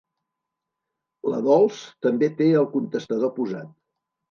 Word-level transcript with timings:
La 1.33 1.41
Dols 1.49 1.83
també 2.07 2.31
té 2.41 2.49
el 2.65 2.69
contestador 2.75 3.35
posat. 3.39 3.73